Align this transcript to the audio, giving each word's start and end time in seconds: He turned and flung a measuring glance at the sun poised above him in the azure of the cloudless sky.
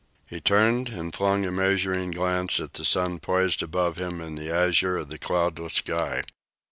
He 0.25 0.41
turned 0.41 0.89
and 0.89 1.13
flung 1.13 1.45
a 1.45 1.51
measuring 1.51 2.09
glance 2.09 2.59
at 2.59 2.73
the 2.73 2.83
sun 2.85 3.19
poised 3.19 3.61
above 3.61 3.97
him 3.97 4.19
in 4.19 4.33
the 4.33 4.49
azure 4.51 4.97
of 4.97 5.09
the 5.09 5.19
cloudless 5.19 5.73
sky. 5.73 6.23